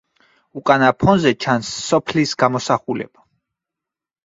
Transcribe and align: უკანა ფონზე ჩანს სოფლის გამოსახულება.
უკანა 0.61 0.87
ფონზე 1.03 1.33
ჩანს 1.45 1.69
სოფლის 1.91 2.33
გამოსახულება. 2.47 3.27